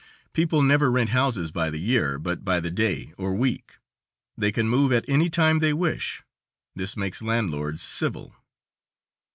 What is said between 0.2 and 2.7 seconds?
People never rent houses by the year, but by